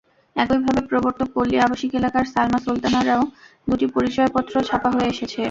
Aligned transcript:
একইভাবে 0.35 0.81
প্রবর্তক 0.89 1.27
পল্লি 1.35 1.57
আবাসিক 1.59 1.91
এলাকার 1.95 2.25
সালমা 2.33 2.59
সুলতানারও 2.65 3.23
দুটি 3.67 3.85
পরিচয়পত্র 3.95 4.53
ছাপা 4.69 4.89
হয়ে 4.93 5.11
এসেছে। 5.13 5.39